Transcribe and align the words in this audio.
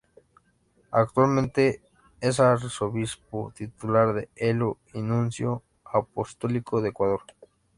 Actualmente 0.89 1.79
es 2.21 2.39
Arzobispo 2.39 3.53
titular 3.55 4.15
de 4.15 4.29
Elo 4.35 4.79
y 4.95 5.01
Nuncio 5.03 5.61
Apostólico 5.85 6.81
de 6.81 6.89
Ecuador. 6.89 7.21